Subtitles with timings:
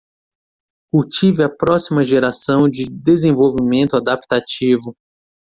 [0.91, 4.97] Cultive a próxima geração de desenvolvimento adaptativo